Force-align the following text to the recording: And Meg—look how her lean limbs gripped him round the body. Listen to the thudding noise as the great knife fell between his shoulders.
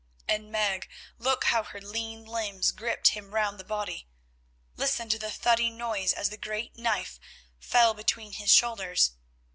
And 0.27 0.51
Meg—look 0.51 1.43
how 1.43 1.61
her 1.61 1.79
lean 1.79 2.25
limbs 2.25 2.71
gripped 2.71 3.09
him 3.09 3.35
round 3.35 3.59
the 3.59 3.63
body. 3.63 4.07
Listen 4.75 5.09
to 5.09 5.19
the 5.19 5.29
thudding 5.29 5.77
noise 5.77 6.11
as 6.11 6.31
the 6.31 6.37
great 6.37 6.75
knife 6.75 7.19
fell 7.59 7.93
between 7.93 8.31
his 8.31 8.49
shoulders. 8.51 9.11